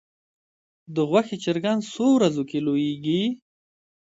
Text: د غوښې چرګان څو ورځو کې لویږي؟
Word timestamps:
د 0.95 0.97
غوښې 1.09 1.35
چرګان 1.43 1.79
څو 1.93 2.05
ورځو 2.17 2.43
کې 2.49 2.59
لویږي؟ 2.65 3.23